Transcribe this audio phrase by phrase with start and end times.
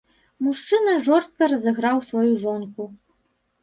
[0.45, 2.93] Мужчына жорстка разыграў сваю жонку.